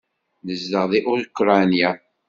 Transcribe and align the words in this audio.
Nezdeɣ 0.45 0.85
deg 0.91 1.03
Ukṛanya. 1.13 1.89